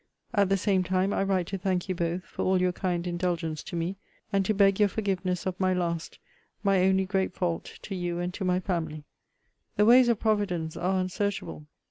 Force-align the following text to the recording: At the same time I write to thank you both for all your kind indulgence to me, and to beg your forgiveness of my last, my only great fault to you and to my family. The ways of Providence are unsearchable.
At 0.33 0.49
the 0.49 0.57
same 0.57 0.83
time 0.83 1.13
I 1.13 1.21
write 1.21 1.45
to 1.49 1.59
thank 1.59 1.87
you 1.87 1.93
both 1.93 2.23
for 2.23 2.41
all 2.43 2.59
your 2.59 2.71
kind 2.71 3.05
indulgence 3.05 3.61
to 3.61 3.75
me, 3.75 3.97
and 4.33 4.43
to 4.45 4.53
beg 4.55 4.79
your 4.79 4.89
forgiveness 4.89 5.45
of 5.45 5.59
my 5.59 5.75
last, 5.75 6.17
my 6.63 6.81
only 6.81 7.05
great 7.05 7.35
fault 7.35 7.77
to 7.83 7.93
you 7.93 8.17
and 8.17 8.33
to 8.33 8.43
my 8.43 8.59
family. 8.59 9.03
The 9.75 9.85
ways 9.85 10.07
of 10.09 10.19
Providence 10.19 10.75
are 10.75 10.99
unsearchable. 10.99 11.67